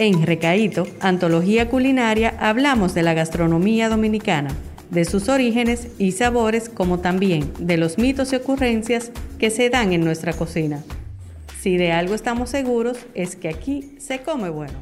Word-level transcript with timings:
En 0.00 0.22
Recaíto, 0.24 0.86
Antología 1.00 1.68
Culinaria, 1.68 2.32
hablamos 2.40 2.94
de 2.94 3.02
la 3.02 3.12
gastronomía 3.12 3.90
dominicana, 3.90 4.48
de 4.88 5.04
sus 5.04 5.28
orígenes 5.28 5.88
y 5.98 6.12
sabores, 6.12 6.70
como 6.70 7.00
también 7.00 7.52
de 7.58 7.76
los 7.76 7.98
mitos 7.98 8.32
y 8.32 8.36
ocurrencias 8.36 9.12
que 9.38 9.50
se 9.50 9.68
dan 9.68 9.92
en 9.92 10.02
nuestra 10.02 10.32
cocina. 10.32 10.82
Si 11.60 11.76
de 11.76 11.92
algo 11.92 12.14
estamos 12.14 12.48
seguros 12.48 12.96
es 13.12 13.36
que 13.36 13.50
aquí 13.50 13.94
se 13.98 14.20
come 14.20 14.48
bueno. 14.48 14.72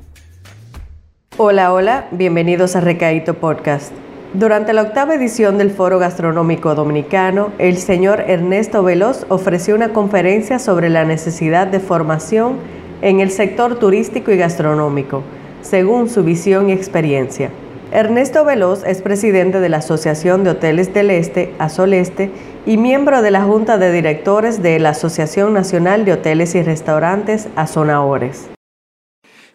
Hola, 1.37 1.73
hola, 1.73 2.07
bienvenidos 2.13 2.77
a 2.77 2.81
Recaíto 2.81 3.35
Podcast. 3.35 3.91
Durante 4.35 4.73
la 4.73 4.83
octava 4.83 5.17
edición 5.17 5.59
del 5.59 5.73
Foro 5.73 5.99
Gastronómico 5.99 6.77
Dominicano, 6.77 7.51
el 7.59 7.79
señor 7.79 8.21
Ernesto 8.29 8.85
Veloz 8.85 9.27
ofreció 9.31 9.75
una 9.75 9.89
conferencia 9.93 10.61
sobre 10.61 10.91
la 10.91 11.05
necesidad 11.05 11.67
de 11.67 11.81
formación 11.81 12.78
en 13.03 13.21
el 13.21 13.31
sector 13.31 13.79
turístico 13.79 14.31
y 14.33 14.37
gastronómico, 14.37 15.23
según 15.63 16.09
su 16.09 16.25
visión 16.25 16.71
y 16.71 16.73
experiencia. 16.73 17.51
Ernesto 17.91 18.45
Veloz 18.45 18.85
es 18.85 19.01
presidente 19.01 19.61
de 19.61 19.69
la 19.71 19.79
Asociación 19.79 20.45
de 20.45 20.51
Hoteles 20.51 20.93
del 20.93 21.11
Este, 21.11 21.55
Azoleste, 21.59 22.31
y 22.67 22.77
miembro 22.77 23.23
de 23.23 23.31
la 23.31 23.45
Junta 23.45 23.79
de 23.79 23.91
Directores 23.91 24.63
de 24.63 24.79
la 24.79 24.91
Asociación 24.91 25.55
Nacional 25.55 26.05
de 26.05 26.13
Hoteles 26.13 26.55
y 26.55 26.63
Restaurantes, 26.63 27.49
Azonaores. 27.57 28.51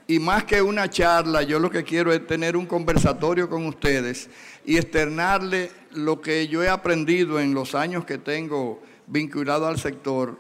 Y 0.08 0.20
más 0.20 0.44
que 0.46 0.62
una 0.62 0.90
charla, 0.90 1.44
yo 1.44 1.60
lo 1.60 1.70
que 1.70 1.84
quiero 1.84 2.12
es 2.12 2.26
tener 2.26 2.58
un 2.58 2.66
conversatorio 2.66 3.50
con 3.50 3.68
ustedes 3.68 4.30
y 4.66 4.78
externarle 4.78 5.70
lo 5.92 6.20
que 6.20 6.48
yo 6.48 6.64
he 6.64 6.70
aprendido 6.70 7.40
en 7.40 7.54
los 7.54 7.76
años 7.76 8.04
que 8.04 8.18
tengo 8.18 8.82
vinculado 9.08 9.68
al 9.68 9.78
sector 9.78 10.40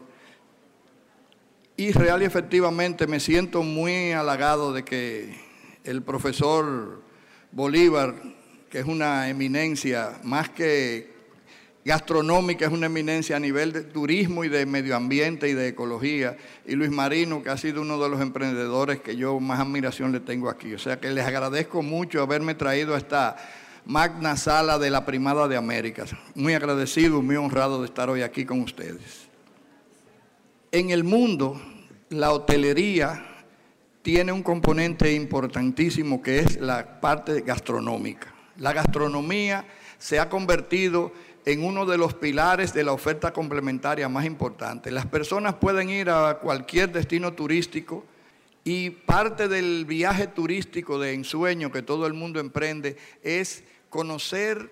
y 1.75 1.91
real 1.91 2.21
y 2.21 2.25
efectivamente 2.25 3.07
me 3.07 3.19
siento 3.19 3.63
muy 3.63 4.11
halagado 4.11 4.73
de 4.73 4.83
que 4.83 5.35
el 5.83 6.01
profesor 6.03 7.01
Bolívar, 7.51 8.15
que 8.69 8.79
es 8.79 8.85
una 8.85 9.27
eminencia 9.29 10.19
más 10.23 10.49
que 10.49 11.11
gastronómica, 11.83 12.65
es 12.65 12.71
una 12.71 12.85
eminencia 12.85 13.35
a 13.35 13.39
nivel 13.39 13.73
de 13.73 13.81
turismo 13.81 14.43
y 14.43 14.49
de 14.49 14.65
medio 14.65 14.95
ambiente 14.95 15.49
y 15.49 15.53
de 15.53 15.69
ecología, 15.69 16.37
y 16.65 16.75
Luis 16.75 16.91
Marino, 16.91 17.43
que 17.43 17.49
ha 17.49 17.57
sido 17.57 17.81
uno 17.81 18.01
de 18.01 18.07
los 18.07 18.21
emprendedores 18.21 19.01
que 19.01 19.15
yo 19.15 19.39
más 19.39 19.59
admiración 19.59 20.11
le 20.11 20.19
tengo 20.19 20.49
aquí. 20.49 20.73
O 20.73 20.79
sea 20.79 20.99
que 20.99 21.11
les 21.11 21.25
agradezco 21.25 21.81
mucho 21.81 22.21
haberme 22.21 22.55
traído 22.55 22.95
a 22.95 22.97
esta 22.97 23.35
magna 23.85 24.37
sala 24.37 24.79
de 24.79 24.89
la 24.89 25.05
Primada 25.05 25.47
de 25.47 25.57
América. 25.57 26.05
Muy 26.35 26.53
agradecido, 26.53 27.21
muy 27.21 27.35
honrado 27.35 27.81
de 27.81 27.87
estar 27.87 28.09
hoy 28.09 28.21
aquí 28.21 28.45
con 28.45 28.61
ustedes. 28.61 29.22
En 30.73 30.89
el 30.89 31.03
mundo, 31.03 31.61
la 32.09 32.31
hotelería 32.31 33.23
tiene 34.01 34.31
un 34.31 34.41
componente 34.41 35.13
importantísimo 35.13 36.19
que 36.19 36.39
es 36.39 36.59
la 36.59 36.99
parte 36.99 37.41
gastronómica. 37.41 38.33
La 38.57 38.73
gastronomía 38.73 39.67
se 39.99 40.19
ha 40.19 40.29
convertido 40.29 41.13
en 41.45 41.63
uno 41.63 41.85
de 41.85 41.99
los 41.99 42.15
pilares 42.15 42.73
de 42.73 42.83
la 42.83 42.91
oferta 42.91 43.31
complementaria 43.31 44.09
más 44.09 44.25
importante. 44.25 44.89
Las 44.89 45.05
personas 45.05 45.53
pueden 45.53 45.91
ir 45.91 46.09
a 46.09 46.39
cualquier 46.39 46.91
destino 46.91 47.33
turístico 47.33 48.03
y 48.63 48.89
parte 48.89 49.47
del 49.47 49.85
viaje 49.85 50.25
turístico 50.25 50.97
de 50.97 51.13
ensueño 51.13 51.71
que 51.71 51.83
todo 51.83 52.07
el 52.07 52.13
mundo 52.13 52.39
emprende 52.39 52.97
es 53.21 53.63
conocer 53.91 54.71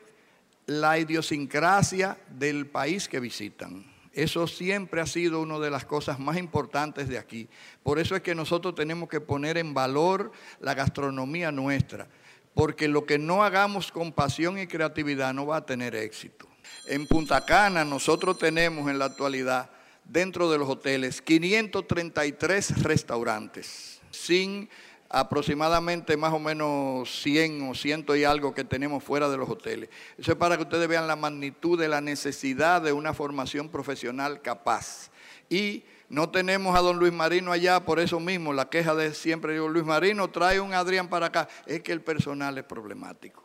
la 0.66 0.98
idiosincrasia 0.98 2.18
del 2.28 2.66
país 2.66 3.08
que 3.08 3.20
visitan. 3.20 3.91
Eso 4.14 4.46
siempre 4.46 5.00
ha 5.00 5.06
sido 5.06 5.42
una 5.42 5.58
de 5.60 5.70
las 5.70 5.86
cosas 5.86 6.20
más 6.20 6.38
importantes 6.38 7.08
de 7.08 7.18
aquí. 7.18 7.48
Por 7.82 7.98
eso 7.98 8.16
es 8.16 8.22
que 8.22 8.36
nosotros 8.36 8.76
tenemos 8.76 9.08
que 9.08 9.22
poner 9.22 9.58
en 9.58 9.74
valor 9.74 10.32
la 10.60 10.74
gastronomía 10.74 11.52
nuestra, 11.52 12.08
porque 12.54 12.90
lo 12.90 13.06
que 13.06 13.18
no 13.18 13.44
hagamos 13.44 13.92
con 13.92 14.12
pasión 14.12 14.58
y 14.58 14.68
creatividad 14.68 15.34
no 15.34 15.46
va 15.46 15.58
a 15.58 15.66
tener 15.66 15.96
éxito. 15.96 16.48
En 16.88 17.08
Punta 17.08 17.46
Cana 17.46 17.86
nosotros 17.86 18.38
tenemos 18.38 18.90
en 18.90 19.00
la 19.00 19.06
actualidad, 19.06 19.70
dentro 20.04 20.52
de 20.52 20.58
los 20.58 20.68
hoteles, 20.68 21.22
533 21.22 22.84
restaurantes, 22.84 24.02
sin 24.10 24.70
aproximadamente 25.12 26.16
más 26.16 26.34
o 26.34 26.40
menos 26.40 27.22
100 27.22 27.70
o 27.70 27.76
ciento 27.76 28.16
y 28.16 28.24
algo 28.24 28.54
que 28.54 28.64
tenemos 28.64 29.04
fuera 29.04 29.30
de 29.30 29.38
los 29.38 29.50
hoteles. 29.50 29.90
Eso 30.18 30.32
es 30.32 30.38
para 30.38 30.56
que 30.56 30.64
ustedes 30.64 30.88
vean 30.88 31.08
la 31.08 31.16
magnitud 31.16 31.78
de 31.78 31.90
la 31.90 32.00
necesidad 32.00 32.82
de 32.82 32.94
una 32.94 33.14
formación 33.14 33.70
profesional 33.70 34.42
capaz. 34.42 35.12
Y 35.50 35.84
no 36.08 36.30
tenemos 36.30 36.78
a 36.78 36.82
don 36.82 36.98
Luis 36.98 37.12
Marino 37.12 37.52
allá, 37.52 37.84
por 37.84 38.00
eso 38.00 38.20
mismo 38.20 38.54
la 38.54 38.70
queja 38.70 38.96
de 38.96 39.14
siempre, 39.14 39.54
digo, 39.54 39.68
Luis 39.68 39.86
Marino 39.86 40.30
trae 40.30 40.60
un 40.60 40.74
Adrián 40.74 41.10
para 41.10 41.28
acá, 41.28 41.48
es 41.66 41.82
que 41.82 41.92
el 41.92 42.02
personal 42.02 42.58
es 42.58 42.64
problemático. 42.64 43.44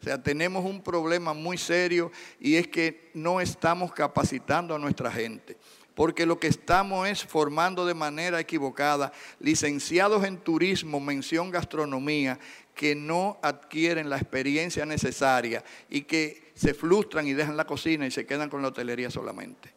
O 0.00 0.04
sea, 0.04 0.22
tenemos 0.22 0.64
un 0.64 0.82
problema 0.82 1.32
muy 1.32 1.56
serio 1.56 2.12
y 2.38 2.56
es 2.56 2.68
que 2.68 3.10
no 3.14 3.40
estamos 3.40 3.92
capacitando 3.92 4.74
a 4.74 4.78
nuestra 4.78 5.10
gente 5.10 5.56
porque 5.96 6.26
lo 6.26 6.38
que 6.38 6.46
estamos 6.46 7.08
es 7.08 7.24
formando 7.24 7.86
de 7.86 7.94
manera 7.94 8.38
equivocada. 8.38 9.12
Licenciados 9.40 10.24
en 10.24 10.36
turismo, 10.36 11.00
mención 11.00 11.50
gastronomía, 11.50 12.38
que 12.74 12.94
no 12.94 13.38
adquieren 13.42 14.10
la 14.10 14.18
experiencia 14.18 14.84
necesaria 14.84 15.64
y 15.88 16.02
que 16.02 16.52
se 16.54 16.74
frustran 16.74 17.26
y 17.26 17.32
dejan 17.32 17.56
la 17.56 17.66
cocina 17.66 18.06
y 18.06 18.10
se 18.10 18.26
quedan 18.26 18.50
con 18.50 18.60
la 18.60 18.68
hotelería 18.68 19.10
solamente. 19.10 19.72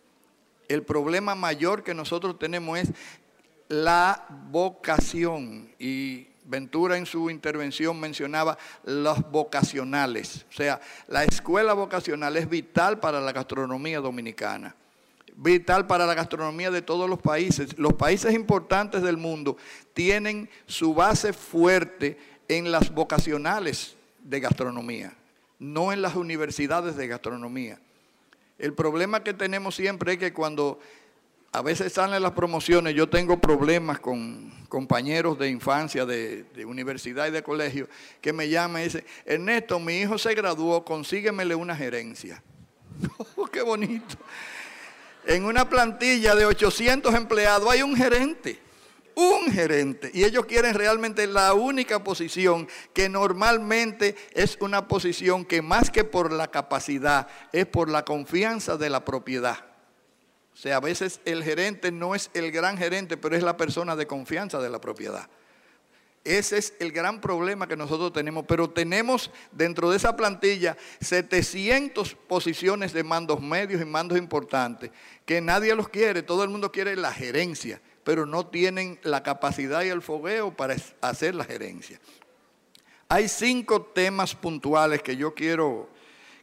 El 0.68 0.84
problema 0.84 1.35
mayor 1.35 1.85
que 1.85 1.94
nosotros 1.94 2.38
tenemos 2.38 2.78
es 2.78 2.90
la 3.69 4.28
vocación 4.51 5.72
y 5.80 6.28
Ventura 6.44 6.97
en 6.97 7.06
su 7.06 7.30
intervención 7.30 8.00
mencionaba 8.00 8.57
los 8.84 9.30
vocacionales, 9.30 10.47
o 10.50 10.53
sea, 10.53 10.81
la 11.07 11.24
escuela 11.24 11.74
vocacional 11.74 12.36
es 12.38 12.50
vital 12.50 13.00
para 13.00 13.22
la 13.22 13.31
gastronomía 13.31 14.00
dominicana 14.00 14.75
vital 15.42 15.88
para 15.88 16.06
la 16.06 16.14
gastronomía 16.14 16.70
de 16.70 16.82
todos 16.82 17.10
los 17.10 17.20
países. 17.20 17.78
Los 17.78 17.94
países 17.94 18.34
importantes 18.34 19.02
del 19.02 19.18
mundo 19.18 19.58
tienen 19.94 20.50
su 20.66 20.94
base 20.94 21.34
fuerte 21.34 22.18
en 22.48 22.72
las 22.72 22.94
vocacionales 22.94 23.96
de 24.22 24.40
gastronomía, 24.42 25.14
no 25.58 25.94
en 25.94 26.02
las 26.02 26.16
universidades 26.16 26.98
de 26.98 27.08
gastronomía. 27.08 27.80
El 28.58 28.74
problema 28.74 29.24
que 29.24 29.34
tenemos 29.34 29.76
siempre 29.76 30.14
es 30.14 30.20
que 30.20 30.34
cuando 30.34 30.80
a 31.54 31.62
veces 31.62 31.94
salen 31.94 32.22
las 32.22 32.34
promociones, 32.34 32.94
yo 32.94 33.08
tengo 33.10 33.40
problemas 33.40 34.00
con 34.00 34.52
compañeros 34.68 35.40
de 35.40 35.50
infancia, 35.50 36.06
de, 36.06 36.46
universidad 36.66 37.28
y 37.28 37.32
de 37.32 37.42
colegio, 37.42 37.88
que 38.22 38.34
me 38.34 38.50
llaman 38.50 38.82
y 38.82 38.86
dicen, 38.86 39.06
Ernesto, 39.26 39.80
mi 39.80 40.02
hijo 40.02 40.18
se 40.18 40.36
graduó, 40.36 40.84
consíguemele 40.84 41.56
una 41.56 41.76
gerencia. 41.76 42.44
Oh, 43.38 43.46
¡Qué 43.46 43.62
bonito! 43.62 44.18
En 45.30 45.46
una 45.46 45.70
plantilla 45.70 46.34
de 46.34 46.48
800 46.48 47.14
empleados 47.14 47.70
hay 47.70 47.84
un 47.84 47.96
gerente. 47.96 48.60
Un 49.14 49.52
gerente. 49.52 50.10
Y 50.12 50.24
ellos 50.24 50.46
quieren 50.48 50.74
realmente 50.74 51.28
la 51.28 51.54
única 51.54 52.04
posición 52.04 52.68
que 52.94 53.10
normalmente 53.10 54.16
es 54.34 54.58
una 54.60 54.88
posición 54.88 55.46
que 55.46 55.62
más 55.62 55.92
que 55.92 56.04
por 56.04 56.32
la 56.32 56.48
capacidad 56.48 57.28
es 57.52 57.68
por 57.68 57.90
la 57.90 58.06
confianza 58.06 58.76
de 58.76 58.90
la 58.90 59.06
propiedad. 59.06 59.58
O 60.54 60.58
sea, 60.58 60.78
a 60.78 60.80
veces 60.80 61.22
el 61.26 61.44
gerente 61.44 61.92
no 61.92 62.16
es 62.16 62.32
el 62.34 62.52
gran 62.52 62.78
gerente, 62.78 63.16
pero 63.16 63.36
es 63.36 63.44
la 63.44 63.56
persona 63.56 63.96
de 63.96 64.08
confianza 64.08 64.60
de 64.60 64.70
la 64.70 64.82
propiedad. 64.82 65.30
Ese 66.24 66.57
es 66.57 66.74
el 66.80 66.91
gran 66.91 67.22
problema 67.22 67.68
que 67.68 67.78
nosotros 67.78 68.12
tenemos, 68.12 68.46
pero 68.46 68.69
tenemos 68.69 69.31
dentro 69.52 69.90
de 69.90 69.97
esa 69.97 70.16
plantilla 70.16 70.75
700 71.00 72.13
posiciones 72.13 72.91
de 72.91 73.03
mandos 73.03 73.41
medios 73.41 73.81
y 73.81 73.85
mandos 73.85 74.18
importantes, 74.18 74.92
que 75.25 75.39
nadie 75.39 75.74
los 75.75 75.88
quiere, 75.88 76.21
todo 76.21 76.44
el 76.44 76.50
mundo 76.50 76.71
quiere 76.71 76.95
la 76.95 77.13
gerencia, 77.13 77.81
pero 78.04 78.25
no 78.25 78.45
tienen 78.45 79.00
la 79.04 79.24
capacidad 79.24 79.83
y 79.83 79.89
el 79.89 80.01
fogueo 80.01 80.56
para 80.56 80.75
hacer 81.01 81.36
la 81.36 81.45
gerencia. 81.45 82.00
Hay 83.07 83.27
cinco 83.27 83.81
temas 83.81 84.36
puntuales 84.36 85.01
que 85.01 85.15
yo 85.15 85.33
quiero, 85.33 85.89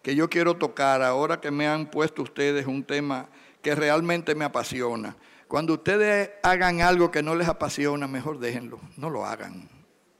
que 0.02 0.14
yo 0.14 0.28
quiero 0.28 0.56
tocar 0.56 1.02
ahora 1.02 1.40
que 1.40 1.50
me 1.50 1.68
han 1.68 1.90
puesto 1.90 2.22
ustedes 2.22 2.66
un 2.66 2.82
tema 2.82 3.28
que 3.62 3.74
realmente 3.74 4.34
me 4.34 4.44
apasiona. 4.44 5.16
Cuando 5.48 5.74
ustedes 5.74 6.30
hagan 6.42 6.80
algo 6.80 7.10
que 7.12 7.22
no 7.22 7.36
les 7.36 7.46
apasiona, 7.46 8.08
mejor 8.08 8.40
déjenlo, 8.40 8.80
no 8.96 9.10
lo 9.10 9.24
hagan. 9.24 9.68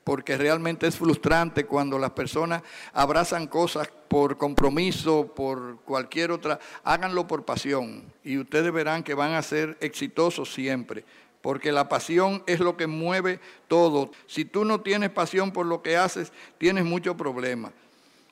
Porque 0.05 0.37
realmente 0.37 0.87
es 0.87 0.97
frustrante 0.97 1.67
cuando 1.67 1.99
las 1.99 2.13
personas 2.13 2.63
abrazan 2.93 3.49
cosas 3.49 3.89
por 4.07 4.37
compromiso, 4.37 5.35
por 5.35 5.81
cualquier 5.81 6.31
otra, 6.31 6.61
háganlo 6.85 7.27
por 7.27 7.45
pasión. 7.45 8.05
Y 8.23 8.39
ustedes 8.39 8.73
verán 8.73 9.03
que 9.03 9.15
van 9.15 9.33
a 9.33 9.43
ser 9.43 9.77
exitosos 9.81 10.55
siempre. 10.55 11.05
Porque 11.43 11.73
la 11.73 11.89
pasión 11.89 12.45
es 12.47 12.61
lo 12.61 12.77
que 12.77 12.87
mueve 12.87 13.41
todo. 13.67 14.13
Si 14.29 14.45
tú 14.45 14.65
no 14.65 14.81
tienes 14.81 15.11
pasión 15.11 15.51
por 15.51 15.67
lo 15.67 15.83
que 15.83 15.97
haces, 15.97 16.33
tienes 16.59 16.85
muchos 16.85 17.17
problemas. 17.17 17.73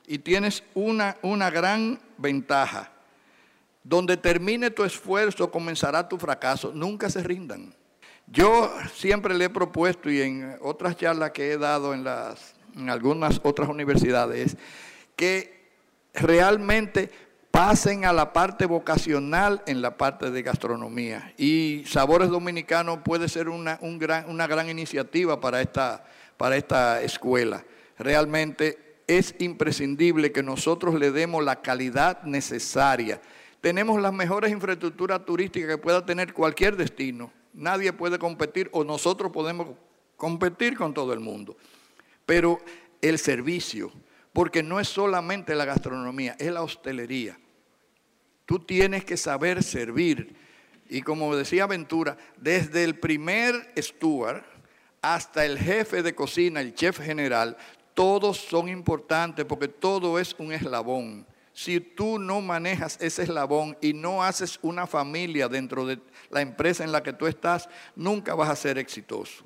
Y 0.07 0.19
tienes 0.19 0.63
una, 0.75 1.17
una 1.21 1.49
gran 1.49 1.99
ventaja 2.17 2.94
donde 3.85 4.17
termine 4.17 4.71
tu 4.71 4.83
esfuerzo, 4.83 5.51
comenzará 5.51 6.09
tu 6.09 6.17
fracaso. 6.17 6.71
Nunca 6.73 7.07
se 7.07 7.21
rindan. 7.21 7.71
Yo 8.25 8.73
siempre 8.95 9.35
le 9.35 9.45
he 9.45 9.49
propuesto 9.49 10.09
y 10.09 10.21
en 10.21 10.57
otras 10.61 10.97
charlas 10.97 11.31
que 11.31 11.51
he 11.51 11.57
dado 11.59 11.93
en, 11.93 12.07
algunas 12.89 13.39
otras 13.43 13.69
universidades, 13.69 14.57
que 15.15 15.69
realmente 16.15 17.11
pasen 17.51 18.05
a 18.05 18.11
la 18.11 18.33
parte 18.33 18.65
vocacional 18.65 19.61
en 19.67 19.83
la 19.83 19.95
parte 19.97 20.31
de 20.31 20.41
gastronomía. 20.41 21.35
Y 21.37 21.83
Sabores 21.85 22.29
Dominicanos 22.29 22.99
puede 23.05 23.29
ser 23.29 23.49
una, 23.49 23.79
gran, 23.99 24.27
una 24.27 24.47
gran 24.47 24.67
iniciativa 24.67 25.39
para 25.39 25.61
esta, 25.61 26.03
para 26.37 26.57
esta 26.57 27.03
escuela. 27.03 27.63
Realmente 27.99 28.95
es 29.05 29.35
imprescindible 29.37 30.31
que 30.31 30.41
nosotros 30.41 30.95
le 30.95 31.11
demos 31.11 31.43
la 31.43 31.61
calidad 31.61 32.23
necesaria. 32.23 33.21
Tenemos 33.65 33.99
las 33.99 34.13
mejores 34.13 34.51
infraestructuras 34.51 35.25
turísticas 35.25 35.71
que 35.71 35.77
pueda 35.79 36.05
tener 36.05 36.35
cualquier 36.35 36.77
destino. 36.77 37.33
Nadie 37.51 37.91
puede 37.93 38.19
competir 38.19 38.69
o 38.71 38.83
nosotros 38.83 39.31
podemos 39.31 39.69
competir 40.17 40.77
con 40.77 40.93
todo 40.93 41.11
el 41.13 41.19
mundo. 41.19 41.57
Pero 42.27 42.59
el 43.01 43.17
servicio, 43.17 43.91
porque 44.33 44.61
no 44.61 44.79
es 44.79 44.87
solamente 44.87 45.55
la 45.55 45.65
gastronomía, 45.65 46.35
es 46.37 46.51
la 46.51 46.61
hostelería. 46.61 47.39
Tú 48.45 48.59
tienes 48.59 49.03
que 49.03 49.17
saber 49.17 49.63
servir. 49.63 50.35
Y 50.87 51.01
como 51.01 51.35
decía 51.35 51.65
Ventura, 51.65 52.17
desde 52.37 52.83
el 52.83 52.99
primer 52.99 53.73
steward 53.79 54.43
hasta 55.01 55.43
el 55.43 55.57
jefe 55.57 56.03
de 56.03 56.13
cocina, 56.13 56.61
el 56.61 56.75
chef 56.75 56.99
general, 56.99 57.57
todos 57.95 58.37
son 58.37 58.69
importantes 58.69 59.43
porque 59.43 59.69
todo 59.69 60.19
es 60.19 60.35
un 60.37 60.51
eslabón. 60.51 61.25
Si 61.55 61.79
tú 61.79 62.19
no 62.19 62.41
manejas 62.41 62.97
ese 62.99 63.23
eslabón 63.23 63.77
y 63.79 63.93
no 63.93 64.21
haces 64.21 64.59
una 64.61 64.85
familia 64.85 65.47
dentro 65.47 65.85
de 65.85 65.99
la 66.29 66.41
empresa 66.41 66.83
en 66.83 66.91
la 66.91 67.01
que 67.01 67.13
tú 67.13 67.27
estás, 67.27 67.69
nunca 67.95 68.35
vas 68.35 68.49
a 68.49 68.57
ser 68.57 68.77
exitoso. 68.77 69.45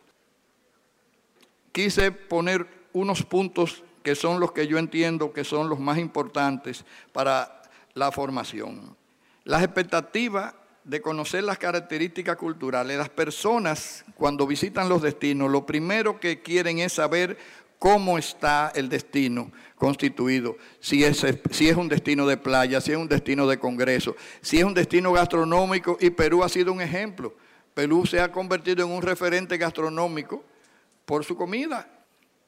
Quise 1.71 2.11
poner 2.11 2.65
unos 2.93 3.21
puntos 3.21 3.83
que 4.01 4.15
son 4.15 4.39
los 4.39 4.53
que 4.53 4.65
yo 4.65 4.79
entiendo 4.79 5.31
que 5.31 5.43
son 5.43 5.69
los 5.69 5.79
más 5.79 5.99
importantes 5.99 6.83
para 7.13 7.61
la 7.93 8.11
formación. 8.11 8.97
Las 9.43 9.61
expectativas 9.61 10.55
de 10.83 11.01
conocer 11.01 11.43
las 11.43 11.59
características 11.59 12.37
culturales. 12.37 12.97
Las 12.97 13.09
personas 13.09 14.03
cuando 14.15 14.47
visitan 14.47 14.89
los 14.89 15.03
destinos, 15.03 15.51
lo 15.51 15.67
primero 15.67 16.19
que 16.19 16.41
quieren 16.41 16.79
es 16.79 16.93
saber 16.93 17.37
cómo 17.79 18.17
está 18.17 18.71
el 18.75 18.89
destino 18.89 19.51
constituido, 19.75 20.57
si 20.81 21.05
es, 21.05 21.25
si 21.49 21.69
es 21.69 21.77
un 21.77 21.87
destino 21.87 22.27
de 22.27 22.35
playa, 22.35 22.81
si 22.81 22.91
es 22.91 22.97
un 22.97 23.07
destino 23.07 23.47
de 23.47 23.57
congreso, 23.57 24.15
si 24.41 24.59
es 24.59 24.65
un 24.65 24.73
destino 24.73 25.13
gastronómico 25.13 25.97
y 26.01 26.09
Perú 26.09 26.43
ha 26.43 26.49
sido 26.49 26.73
un 26.73 26.81
ejemplo. 26.81 27.33
Perú 27.73 28.05
se 28.05 28.19
ha 28.19 28.31
convertido 28.31 28.85
en 28.85 28.91
un 28.91 29.01
referente 29.01 29.57
gastronómico 29.57 30.43
por 31.05 31.23
su 31.23 31.37
comida 31.37 31.89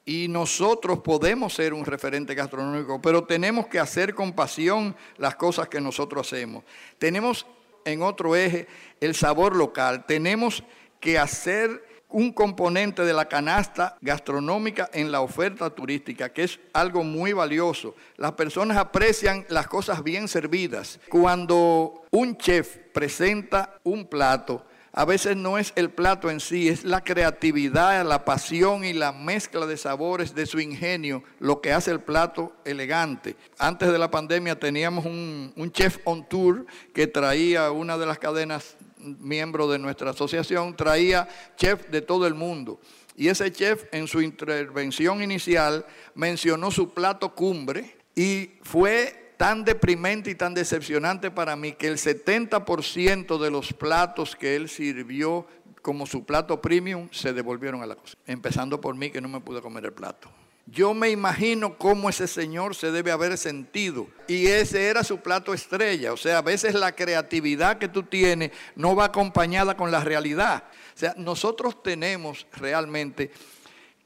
y 0.04 0.28
nosotros 0.28 0.98
podemos 0.98 1.54
ser 1.54 1.72
un 1.72 1.86
referente 1.86 2.34
gastronómico, 2.34 3.00
pero 3.00 3.24
tenemos 3.24 3.66
que 3.68 3.78
hacer 3.78 4.14
con 4.14 4.32
pasión 4.32 4.94
las 5.16 5.36
cosas 5.36 5.68
que 5.68 5.80
nosotros 5.80 6.26
hacemos. 6.26 6.64
Tenemos 6.98 7.46
en 7.84 8.02
otro 8.02 8.36
eje 8.36 8.66
el 9.00 9.14
sabor 9.14 9.56
local. 9.56 10.04
Tenemos 10.06 10.62
que 11.00 11.18
hacer 11.18 11.91
un 12.12 12.32
componente 12.32 13.04
de 13.04 13.12
la 13.12 13.26
canasta 13.26 13.96
gastronómica 14.00 14.88
en 14.92 15.10
la 15.10 15.20
oferta 15.20 15.70
turística, 15.70 16.32
que 16.32 16.44
es 16.44 16.60
algo 16.72 17.04
muy 17.04 17.32
valioso. 17.32 17.94
Las 18.16 18.32
personas 18.32 18.76
aprecian 18.76 19.44
las 19.48 19.66
cosas 19.66 20.02
bien 20.02 20.28
servidas. 20.28 21.00
Cuando 21.08 22.04
un 22.10 22.36
chef 22.36 22.76
presenta 22.92 23.78
un 23.82 24.06
plato, 24.06 24.64
a 24.94 25.06
veces 25.06 25.36
no 25.36 25.56
es 25.56 25.72
el 25.74 25.90
plato 25.90 26.28
en 26.28 26.38
sí, 26.38 26.68
es 26.68 26.84
la 26.84 27.02
creatividad, 27.02 28.04
la 28.06 28.26
pasión 28.26 28.84
y 28.84 28.92
la 28.92 29.12
mezcla 29.12 29.64
de 29.64 29.78
sabores 29.78 30.34
de 30.34 30.44
su 30.44 30.60
ingenio 30.60 31.22
lo 31.38 31.62
que 31.62 31.72
hace 31.72 31.90
el 31.90 32.00
plato 32.00 32.52
elegante. 32.66 33.36
Antes 33.58 33.90
de 33.90 33.98
la 33.98 34.10
pandemia 34.10 34.60
teníamos 34.60 35.06
un, 35.06 35.72
chef 35.72 35.96
on 36.04 36.28
tour 36.28 36.66
que 36.92 37.06
traía 37.06 37.70
una 37.70 37.96
de 37.96 38.04
las 38.04 38.18
cadenas 38.18 38.76
miembro 39.02 39.68
de 39.68 39.78
nuestra 39.78 40.10
asociación, 40.10 40.76
traía 40.76 41.28
chef 41.56 41.88
de 41.90 42.02
todo 42.02 42.26
el 42.26 42.34
mundo. 42.34 42.80
Y 43.16 43.28
ese 43.28 43.52
chef 43.52 43.84
en 43.92 44.08
su 44.08 44.22
intervención 44.22 45.22
inicial 45.22 45.84
mencionó 46.14 46.70
su 46.70 46.94
plato 46.94 47.34
cumbre 47.34 47.96
y 48.14 48.52
fue 48.62 49.34
tan 49.36 49.64
deprimente 49.64 50.30
y 50.30 50.34
tan 50.34 50.54
decepcionante 50.54 51.30
para 51.30 51.56
mí 51.56 51.72
que 51.72 51.88
el 51.88 51.96
70% 51.96 53.38
de 53.38 53.50
los 53.50 53.72
platos 53.72 54.36
que 54.36 54.56
él 54.56 54.68
sirvió 54.68 55.46
como 55.82 56.06
su 56.06 56.24
plato 56.24 56.60
premium 56.60 57.08
se 57.10 57.32
devolvieron 57.32 57.82
a 57.82 57.86
la 57.86 57.96
cocina, 57.96 58.22
empezando 58.26 58.80
por 58.80 58.94
mí 58.94 59.10
que 59.10 59.20
no 59.20 59.28
me 59.28 59.40
pude 59.40 59.60
comer 59.60 59.84
el 59.84 59.92
plato. 59.92 60.30
Yo 60.66 60.94
me 60.94 61.10
imagino 61.10 61.76
cómo 61.76 62.08
ese 62.08 62.26
señor 62.26 62.74
se 62.74 62.92
debe 62.92 63.10
haber 63.10 63.36
sentido. 63.36 64.06
Y 64.28 64.46
ese 64.46 64.86
era 64.86 65.04
su 65.04 65.18
plato 65.18 65.52
estrella. 65.52 66.12
O 66.12 66.16
sea, 66.16 66.38
a 66.38 66.42
veces 66.42 66.74
la 66.74 66.92
creatividad 66.92 67.78
que 67.78 67.88
tú 67.88 68.04
tienes 68.04 68.52
no 68.76 68.94
va 68.94 69.06
acompañada 69.06 69.76
con 69.76 69.90
la 69.90 70.04
realidad. 70.04 70.64
O 70.94 70.98
sea, 70.98 71.14
nosotros 71.16 71.82
tenemos 71.82 72.46
realmente 72.52 73.30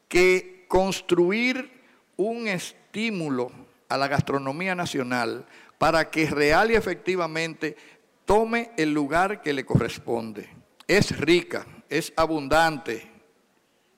que 0.08 0.64
construir 0.68 1.70
un 2.16 2.48
estímulo 2.48 3.52
a 3.88 3.96
la 3.96 4.08
gastronomía 4.08 4.74
nacional 4.74 5.46
para 5.78 6.10
que 6.10 6.28
real 6.28 6.70
y 6.70 6.74
efectivamente 6.74 7.76
tome 8.24 8.70
el 8.76 8.92
lugar 8.92 9.42
que 9.42 9.52
le 9.52 9.64
corresponde. 9.64 10.48
Es 10.88 11.18
rica, 11.18 11.66
es 11.88 12.12
abundante, 12.16 13.15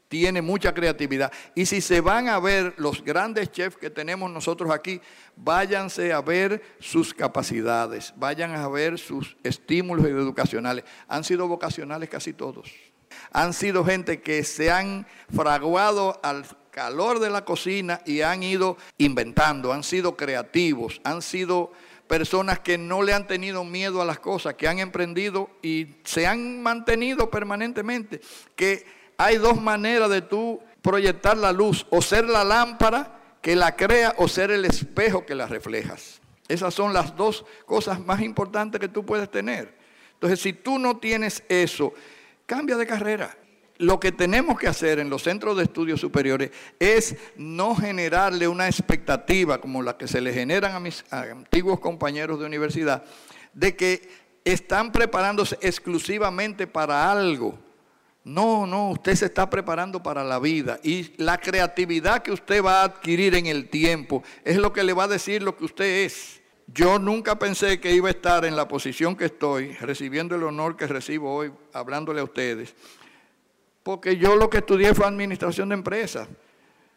tiene 0.09 0.43
mucha 0.43 0.75
creatividad. 0.75 1.31
Y 1.55 1.67
si 1.67 1.81
se 1.81 2.01
van 2.01 2.29
a 2.29 2.41
ver 2.41 2.75
los 2.79 3.05
grandes 3.05 3.53
chefs 3.53 3.77
que 3.77 3.91
tenemos 3.91 4.31
nosotros 4.31 4.71
aquí, 4.71 5.01
váyanse 5.37 6.13
a 6.13 6.21
ver 6.21 6.63
sus 6.81 7.15
capacidades, 7.15 8.13
vayan 8.17 8.55
a 8.55 8.69
ver 8.69 8.99
sus 8.99 9.37
estímulos 9.45 10.07
educacionales. 10.07 10.85
Han 11.07 11.25
sido 11.25 11.47
vocacionales 11.47 12.09
casi 12.09 12.33
todos. 12.33 12.73
Han 13.33 13.53
sido 13.53 13.85
gente 13.85 14.21
que 14.21 14.43
se 14.45 14.71
han 14.71 15.07
fraguado 15.35 16.19
al 16.23 16.45
calor 16.71 17.19
de 17.19 17.31
la 17.31 17.45
cocina 17.45 18.01
y 18.07 18.23
han 18.23 18.43
ido 18.43 18.77
inventando, 18.99 19.73
han 19.73 19.83
sido 19.83 20.17
creativos, 20.17 21.01
han 21.05 21.23
sido 21.23 21.73
personas 22.07 22.61
que 22.61 22.79
no 22.79 23.03
le 23.03 23.13
han 23.13 23.27
tenido 23.27 23.65
miedo 23.65 24.01
a 24.01 24.05
las 24.05 24.19
cosas, 24.19 24.55
que 24.55 24.67
han 24.67 24.79
emprendido 24.79 25.51
y 25.63 25.97
se 26.05 26.27
han 26.27 26.63
mantenido 26.63 27.31
permanentemente. 27.31 28.21
Que 28.57 28.98
hay 29.19 29.37
dos 29.37 29.61
maneras 29.61 30.09
de 30.09 30.23
tú 30.23 30.61
proyectar 30.81 31.37
la 31.37 31.53
luz, 31.53 31.87
o 31.91 32.01
ser 32.01 32.25
la 32.25 32.45
lámpara 32.45 33.21
que 33.43 33.55
la 33.55 33.77
crea 33.77 34.15
o 34.17 34.29
ser 34.29 34.51
el 34.51 34.65
espejo 34.65 35.27
que 35.27 35.35
la 35.35 35.47
reflejas. 35.47 36.21
Esas 36.49 36.73
son 36.73 36.95
las 36.95 37.15
dos 37.15 37.45
cosas 37.67 38.01
más 38.01 38.23
importantes 38.23 38.81
que 38.81 38.89
tú 38.89 39.05
puedes 39.05 39.31
tener. 39.31 39.77
Entonces, 40.15 40.41
si 40.41 40.55
tú 40.55 40.79
no 40.79 40.97
tienes 40.97 41.43
eso, 41.49 41.93
cambia 42.47 42.77
de 42.77 42.87
carrera 42.87 43.37
lo 43.79 44.01
que 44.01 44.13
tenemos 44.13 44.59
que 44.59 44.67
hacer 44.67 44.99
en 44.99 45.09
los 45.09 45.23
centros 45.23 45.57
de 45.57 45.63
estudios 45.63 46.01
superiores 46.01 46.51
es 46.79 47.17
no 47.37 47.75
generarle 47.75 48.49
una 48.49 48.67
expectativa 48.67 49.61
como 49.61 49.83
la 49.83 49.97
que 49.97 50.09
se 50.09 50.21
le 50.21 50.33
generan 50.33 50.75
a 50.75 50.81
mis 50.81 51.05
antiguos 51.11 51.81
compañeros 51.81 52.41
de 52.41 52.47
universidad, 52.47 53.05
de 53.55 53.77
que 53.77 54.09
están 54.45 54.93
preparándose 54.93 55.59
exclusivamente 55.61 56.67
para 56.67 57.11
algo. 57.11 57.59
No, 58.29 58.67
no, 58.67 58.91
usted 58.91 59.15
se 59.15 59.27
está 59.27 59.49
preparando 59.49 60.03
para 60.03 60.23
la 60.23 60.39
vida 60.39 60.79
y 60.83 61.13
la 61.17 61.39
creatividad 61.39 62.23
que 62.23 62.33
usted 62.33 62.63
va 62.63 62.83
a 62.83 62.85
adquirir 62.85 63.35
en 63.35 63.47
el 63.47 63.69
tiempo 63.69 64.23
es 64.45 64.57
lo 64.57 64.73
que 64.73 64.85
le 64.85 64.93
va 64.93 65.05
a 65.05 65.09
decir 65.09 65.43
lo 65.43 65.57
que 65.57 65.65
usted 65.65 66.05
es. 66.05 66.41
Yo 66.67 66.99
nunca 66.99 67.39
pensé 67.39 67.81
que 67.81 67.95
iba 67.95 68.09
a 68.09 68.13
estar 68.13 68.45
en 68.45 68.55
la 68.55 68.69
posición 68.69 69.17
que 69.17 69.25
estoy, 69.25 69.73
recibiendo 69.75 70.37
el 70.37 70.43
honor 70.43 70.77
que 70.77 70.87
recibo 70.87 71.35
hoy, 71.35 71.51
hablándole 71.73 72.21
a 72.21 72.25
ustedes 72.25 72.75
porque 73.89 74.19
yo 74.19 74.37
lo 74.37 74.51
que 74.51 74.59
estudié 74.59 74.93
fue 74.93 75.07
administración 75.07 75.71
de 75.71 75.75
empresas. 75.75 76.29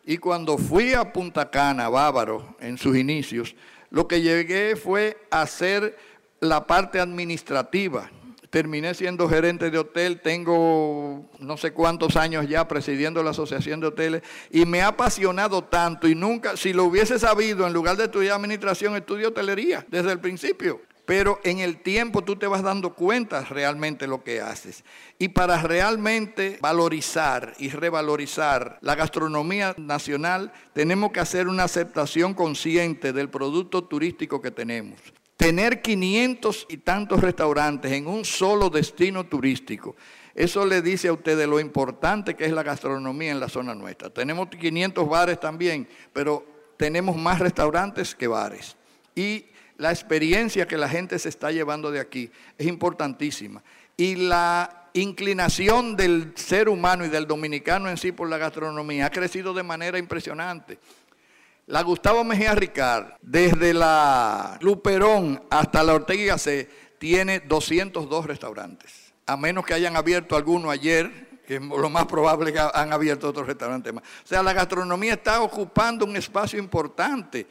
Y 0.05 0.17
cuando 0.17 0.57
fui 0.57 0.93
a 0.93 1.13
Punta 1.13 1.49
Cana, 1.49 1.87
Bávaro, 1.87 2.57
en 2.59 2.77
sus 2.77 2.97
inicios, 2.97 3.55
lo 3.91 4.09
que 4.09 4.19
llegué 4.19 4.75
fue 4.75 5.17
a 5.31 5.43
hacer 5.43 5.97
la 6.41 6.67
parte 6.67 6.99
administrativa. 6.99 8.11
Terminé 8.51 8.93
siendo 8.93 9.29
gerente 9.29 9.71
de 9.71 9.79
hotel, 9.79 10.19
tengo 10.19 11.29
no 11.39 11.55
sé 11.55 11.71
cuántos 11.71 12.17
años 12.17 12.47
ya 12.49 12.67
presidiendo 12.67 13.23
la 13.23 13.31
Asociación 13.31 13.79
de 13.79 13.87
Hoteles 13.87 14.23
y 14.51 14.65
me 14.65 14.81
ha 14.81 14.87
apasionado 14.87 15.63
tanto 15.63 16.07
y 16.07 16.15
nunca, 16.15 16.57
si 16.57 16.73
lo 16.73 16.83
hubiese 16.83 17.17
sabido, 17.17 17.65
en 17.65 17.71
lugar 17.71 17.95
de 17.95 18.03
estudiar 18.03 18.35
administración, 18.35 18.97
estudié 18.97 19.27
hotelería 19.27 19.85
desde 19.89 20.11
el 20.11 20.19
principio 20.19 20.81
pero 21.11 21.41
en 21.43 21.59
el 21.59 21.81
tiempo 21.81 22.21
tú 22.21 22.37
te 22.37 22.47
vas 22.47 22.63
dando 22.63 22.93
cuenta 22.93 23.43
realmente 23.43 24.07
lo 24.07 24.23
que 24.23 24.39
haces. 24.39 24.85
Y 25.19 25.27
para 25.27 25.61
realmente 25.61 26.57
valorizar 26.61 27.53
y 27.57 27.67
revalorizar 27.67 28.77
la 28.79 28.95
gastronomía 28.95 29.75
nacional, 29.77 30.53
tenemos 30.71 31.11
que 31.11 31.19
hacer 31.19 31.49
una 31.49 31.63
aceptación 31.63 32.33
consciente 32.33 33.11
del 33.11 33.29
producto 33.29 33.83
turístico 33.83 34.41
que 34.41 34.51
tenemos. 34.51 35.01
Tener 35.41 35.81
500 35.81 36.67
y 36.69 36.77
tantos 36.77 37.19
restaurantes 37.19 37.91
en 37.91 38.05
un 38.05 38.23
solo 38.23 38.69
destino 38.69 39.25
turístico, 39.25 39.95
eso 40.35 40.67
le 40.67 40.83
dice 40.83 41.07
a 41.07 41.13
ustedes 41.13 41.47
lo 41.47 41.59
importante 41.59 42.35
que 42.35 42.45
es 42.45 42.51
la 42.51 42.61
gastronomía 42.61 43.31
en 43.31 43.39
la 43.39 43.49
zona 43.49 43.73
nuestra. 43.73 44.11
Tenemos 44.11 44.49
500 44.49 45.09
bares 45.09 45.39
también, 45.39 45.87
pero 46.13 46.45
tenemos 46.77 47.17
más 47.17 47.39
restaurantes 47.39 48.13
que 48.13 48.27
bares. 48.27 48.77
Y 49.15 49.45
la 49.77 49.89
experiencia 49.89 50.67
que 50.67 50.77
la 50.77 50.87
gente 50.87 51.17
se 51.17 51.29
está 51.29 51.51
llevando 51.51 51.89
de 51.89 52.01
aquí 52.01 52.29
es 52.55 52.67
importantísima. 52.67 53.63
Y 53.97 54.17
la 54.17 54.89
inclinación 54.93 55.95
del 55.95 56.33
ser 56.35 56.69
humano 56.69 57.03
y 57.03 57.09
del 57.09 57.25
dominicano 57.25 57.89
en 57.89 57.97
sí 57.97 58.11
por 58.11 58.29
la 58.29 58.37
gastronomía 58.37 59.07
ha 59.07 59.09
crecido 59.09 59.55
de 59.55 59.63
manera 59.63 59.97
impresionante. 59.97 60.77
La 61.71 61.83
Gustavo 61.83 62.25
Mejía 62.25 62.53
Ricard, 62.53 63.13
desde 63.21 63.73
la 63.73 64.57
Luperón 64.59 65.41
hasta 65.49 65.81
la 65.83 65.93
Ortega 65.93 66.35
y 66.35 66.67
tiene 66.97 67.39
202 67.39 68.25
restaurantes. 68.25 69.13
A 69.25 69.37
menos 69.37 69.65
que 69.65 69.73
hayan 69.73 69.95
abierto 69.95 70.35
alguno 70.35 70.69
ayer, 70.69 71.39
que 71.47 71.55
es 71.55 71.61
lo 71.61 71.89
más 71.89 72.07
probable 72.07 72.51
que 72.51 72.59
han 72.59 72.91
abierto 72.91 73.29
otros 73.29 73.47
restaurantes 73.47 73.93
más. 73.93 74.03
O 74.03 74.27
sea, 74.27 74.43
la 74.43 74.51
gastronomía 74.51 75.13
está 75.13 75.41
ocupando 75.41 76.03
un 76.03 76.17
espacio 76.17 76.59
importante 76.59 77.47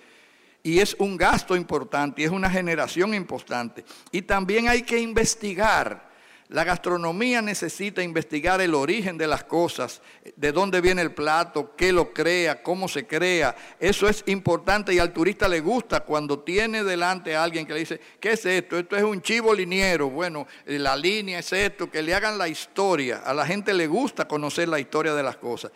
y 0.63 0.81
es 0.81 0.95
un 0.99 1.17
gasto 1.17 1.57
importante 1.57 2.21
y 2.21 2.27
es 2.27 2.31
una 2.31 2.51
generación 2.51 3.15
importante. 3.15 3.87
Y 4.13 4.21
también 4.21 4.69
hay 4.69 4.83
que 4.83 4.99
investigar 4.99 6.10
la 6.51 6.65
gastronomía 6.65 7.41
necesita 7.41 8.03
investigar 8.03 8.61
el 8.61 8.75
origen 8.75 9.17
de 9.17 9.29
las 9.29 9.45
cosas, 9.45 10.03
de 10.35 10.51
dónde 10.51 10.81
viene 10.81 11.01
el 11.01 11.13
plato, 11.13 11.77
qué 11.77 11.93
lo 11.93 12.13
crea, 12.13 12.61
cómo 12.61 12.89
se 12.89 13.07
crea. 13.07 13.55
Eso 13.79 14.09
es 14.09 14.25
importante 14.27 14.93
y 14.93 14.99
al 14.99 15.13
turista 15.13 15.47
le 15.47 15.61
gusta 15.61 16.01
cuando 16.01 16.41
tiene 16.41 16.83
delante 16.83 17.37
a 17.37 17.45
alguien 17.45 17.67
que 17.67 17.75
le 17.75 17.81
dice, 17.81 18.01
¿qué 18.19 18.33
es 18.33 18.45
esto? 18.45 18.77
Esto 18.79 18.97
es 18.97 19.05
un 19.05 19.23
chivo 19.23 19.55
liniero. 19.55 20.11
Bueno, 20.11 20.49
la 20.67 20.97
línea 20.97 21.39
es 21.39 21.53
esto, 21.53 21.89
que 21.89 22.03
le 22.03 22.15
hagan 22.15 22.37
la 22.37 22.49
historia. 22.49 23.19
A 23.19 23.33
la 23.33 23.47
gente 23.47 23.73
le 23.73 23.87
gusta 23.87 24.27
conocer 24.27 24.69
la 24.69 24.81
historia 24.81 25.15
de 25.15 25.23
las 25.23 25.37
cosas 25.37 25.71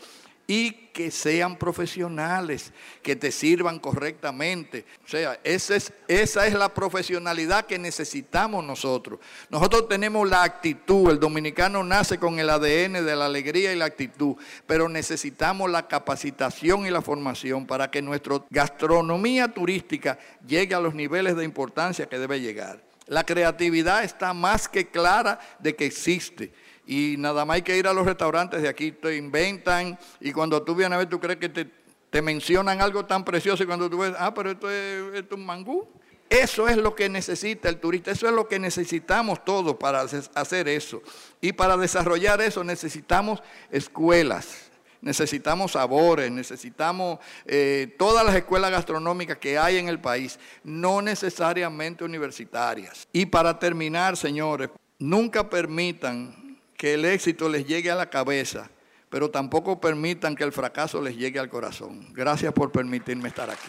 y 0.47 0.73
que 0.93 1.11
sean 1.11 1.57
profesionales, 1.57 2.73
que 3.03 3.17
te 3.17 3.33
sirvan 3.33 3.79
correctamente. 3.81 4.85
O 5.05 5.09
sea, 5.09 5.39
esa 5.43 5.75
es, 5.75 5.93
esa 6.07 6.47
es 6.47 6.55
la 6.55 6.73
profesionalidad 6.73 7.67
que 7.67 7.79
necesitamos 7.79 8.65
nosotros. 8.65 9.19
Nosotros 9.51 9.89
tenemos 9.89 10.29
la 10.29 10.43
actitud, 10.43 11.11
el 11.11 11.19
dominicano 11.19 11.83
nace 11.83 12.19
con 12.19 12.39
el 12.39 12.49
ADN 12.49 13.05
de 13.05 13.17
la 13.17 13.27
alegría 13.27 13.73
y 13.73 13.77
la 13.77 13.87
actitud, 13.87 14.37
pero 14.67 14.89
necesitamos 14.89 15.71
la 15.71 15.89
capacitación 15.89 16.87
y 16.87 16.91
la 16.91 17.03
formación 17.03 17.67
para 17.67 17.91
que 17.91 18.03
nuestra 18.03 18.43
gastronomía 18.51 19.49
turística 19.49 20.19
llegue 20.47 20.75
a 20.75 20.81
los 20.81 20.95
niveles 20.95 21.37
de 21.37 21.45
importancia 21.45 22.07
que 22.07 22.19
debe 22.19 22.41
llegar. 22.41 22.94
La 23.07 23.25
creatividad 23.25 24.05
está 24.05 24.33
más 24.33 24.69
que 24.69 24.89
clara 24.89 25.39
de 25.59 25.77
que 25.77 25.87
existe 25.87 26.53
y 26.87 27.17
nada 27.19 27.45
más 27.45 27.57
hay 27.57 27.63
que 27.63 27.77
ir 27.77 27.87
a 27.87 27.93
los 27.93 28.05
restaurantes 28.07 28.63
de 28.63 28.69
aquí, 28.69 28.93
te 28.93 29.17
inventan 29.17 29.99
y 30.21 30.33
cuando 30.33 30.63
tú 30.63 30.75
vienes 30.75 30.97
a 30.97 30.99
ver 30.99 31.09
tú 31.09 31.21
crees 31.21 31.39
que 31.39 31.49
te, 31.49 32.23
mencionan 32.23 32.81
algo 32.81 33.05
tan 33.05 33.25
precioso 33.25 33.65
y 33.65 33.67
cuando 33.67 33.91
tú 33.91 33.99
ves, 33.99 34.15
ah, 34.17 34.33
pero 34.33 34.53
esto 34.53 34.71
es, 34.71 35.15
esto 35.15 35.35
es 35.35 35.41
un 35.41 35.47
mangú. 35.47 35.89
Eso 36.31 36.69
es 36.69 36.77
lo 36.77 36.95
que 36.95 37.09
necesita 37.09 37.69
el 37.69 37.79
turista, 37.79 38.11
eso 38.11 38.27
es 38.27 38.33
lo 38.33 38.49
que 38.49 38.59
necesitamos 38.59 39.45
todos 39.45 39.77
para 39.77 40.01
hacer 40.01 40.69
eso. 40.69 41.03
Y 41.41 41.53
para 41.53 41.77
desarrollar 41.77 42.41
eso 42.41 42.65
necesitamos 42.65 43.43
escuelas, 43.71 44.71
necesitamos 45.05 45.73
sabores, 45.73 46.33
necesitamos 46.33 47.19
eh, 47.47 47.95
todas 47.99 48.25
las 48.25 48.35
escuelas 48.35 48.71
gastronómicas 48.71 49.39
que 49.39 49.59
hay 49.59 49.77
en 49.77 49.89
el 49.89 50.01
país, 50.01 50.39
no 50.65 51.01
necesariamente 51.03 52.05
universitarias. 52.05 53.07
Y 53.13 53.27
para 53.27 53.59
terminar, 53.59 54.17
señores, 54.17 54.71
nunca 54.99 55.49
permitan 55.49 56.59
que 56.77 56.95
el 56.95 57.05
éxito 57.05 57.49
les 57.49 57.67
llegue 57.67 57.91
a 57.91 57.95
la 57.95 58.11
cabeza, 58.11 58.69
pero 59.11 59.31
tampoco 59.31 59.81
permitan 59.81 60.35
que 60.35 60.43
el 60.43 60.53
fracaso 60.53 61.01
les 61.01 61.17
llegue 61.17 61.39
al 61.39 61.49
corazón. 61.49 62.13
Gracias 62.13 62.53
por 62.53 62.73
permitirme 62.73 63.29
estar 63.29 63.49
aquí. 63.51 63.69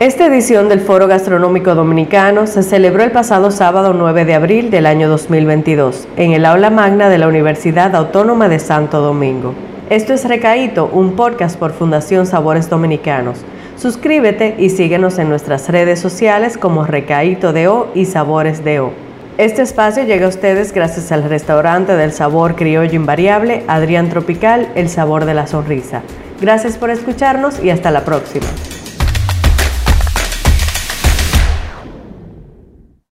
Esta 0.00 0.26
edición 0.26 0.68
del 0.68 0.80
Foro 0.80 1.08
Gastronómico 1.08 1.74
Dominicano 1.74 2.46
se 2.46 2.62
celebró 2.62 3.02
el 3.02 3.10
pasado 3.10 3.50
sábado 3.50 3.92
9 3.92 4.24
de 4.24 4.34
abril 4.34 4.70
del 4.70 4.86
año 4.86 5.08
2022 5.08 6.06
en 6.16 6.32
el 6.32 6.44
aula 6.44 6.70
magna 6.70 7.08
de 7.08 7.18
la 7.18 7.26
Universidad 7.26 7.94
Autónoma 7.96 8.48
de 8.48 8.60
Santo 8.60 9.00
Domingo. 9.00 9.54
Esto 9.90 10.12
es 10.12 10.28
Recaíto, 10.28 10.90
un 10.92 11.16
podcast 11.16 11.58
por 11.58 11.72
Fundación 11.72 12.26
Sabores 12.26 12.68
Dominicanos. 12.68 13.38
Suscríbete 13.78 14.54
y 14.58 14.68
síguenos 14.68 15.18
en 15.18 15.30
nuestras 15.30 15.70
redes 15.70 15.98
sociales 15.98 16.58
como 16.58 16.84
Recaíto 16.84 17.54
de 17.54 17.68
O 17.68 17.90
y 17.94 18.04
Sabores 18.04 18.62
de 18.62 18.80
O. 18.80 18.92
Este 19.38 19.62
espacio 19.62 20.04
llega 20.04 20.26
a 20.26 20.28
ustedes 20.28 20.74
gracias 20.74 21.10
al 21.10 21.24
restaurante 21.24 21.94
del 21.96 22.12
sabor 22.12 22.54
criollo 22.54 22.96
invariable, 22.96 23.64
Adrián 23.66 24.10
Tropical, 24.10 24.68
el 24.74 24.90
sabor 24.90 25.24
de 25.24 25.32
la 25.32 25.46
sonrisa. 25.46 26.02
Gracias 26.38 26.76
por 26.76 26.90
escucharnos 26.90 27.64
y 27.64 27.70
hasta 27.70 27.90
la 27.90 28.04
próxima. 28.04 28.46